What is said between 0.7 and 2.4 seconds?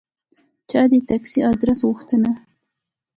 د تکسي آدرس غوښته.